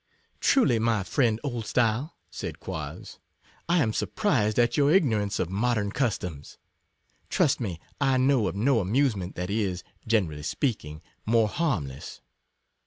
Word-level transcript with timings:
Truly, 0.39 0.79
my 0.79 1.03
friend 1.03 1.39
Oldstyle, 1.43 2.15
said 2.31 2.59
Quoz, 2.59 3.19
I 3.69 3.83
am 3.83 3.93
surprised 3.93 4.57
at 4.57 4.75
your 4.75 4.89
ignorance 4.91 5.37
of 5.37 5.51
modern 5.51 5.91
customs; 5.91 6.57
trust 7.29 7.59
me, 7.59 7.79
I 7.99 8.17
know 8.17 8.47
of 8.47 8.55
no 8.55 8.79
amusement 8.79 9.35
that 9.35 9.51
is, 9.51 9.83
generally 10.07 10.41
speaking, 10.41 11.03
more 11.23 11.47
harmless. 11.47 12.19